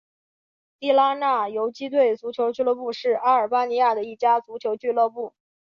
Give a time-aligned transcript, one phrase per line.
[0.79, 5.35] 地拉那游击队足球俱乐部是阿尔巴尼亚的一家足球俱乐部。